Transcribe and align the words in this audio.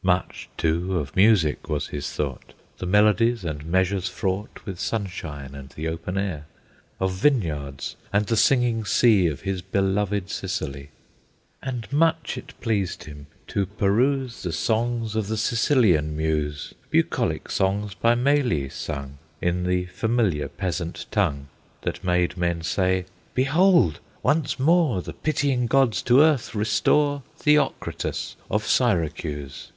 Much 0.00 0.48
too 0.56 0.96
of 0.96 1.16
music 1.16 1.68
was 1.68 1.88
his 1.88 2.12
thought; 2.12 2.54
The 2.78 2.86
melodies 2.86 3.44
and 3.44 3.66
measures 3.66 4.08
fraught 4.08 4.60
With 4.64 4.78
sunshine 4.78 5.56
and 5.56 5.70
the 5.70 5.88
open 5.88 6.16
air, 6.16 6.46
Of 7.00 7.14
vineyards 7.14 7.96
and 8.12 8.24
the 8.24 8.36
singing 8.36 8.84
sea 8.84 9.26
Of 9.26 9.40
his 9.40 9.60
beloved 9.60 10.30
Sicily; 10.30 10.90
And 11.60 11.92
much 11.92 12.38
it 12.38 12.58
pleased 12.60 13.04
him 13.04 13.26
to 13.48 13.66
peruse 13.66 14.44
The 14.44 14.52
songs 14.52 15.16
of 15.16 15.26
the 15.26 15.36
Sicilian 15.36 16.16
muse, 16.16 16.74
Bucolic 16.90 17.50
songs 17.50 17.94
by 17.94 18.14
Meli 18.14 18.68
sung 18.68 19.18
In 19.42 19.64
the 19.64 19.86
familiar 19.86 20.46
peasant 20.48 21.06
tongue, 21.10 21.48
That 21.82 22.04
made 22.04 22.36
men 22.36 22.62
say, 22.62 23.06
"Behold! 23.34 23.98
once 24.22 24.60
more 24.60 25.02
The 25.02 25.12
pitying 25.12 25.66
gods 25.66 26.02
to 26.02 26.20
earth 26.20 26.54
restore 26.54 27.24
Theocritus 27.36 28.36
of 28.48 28.64
Syracuse!" 28.64 29.72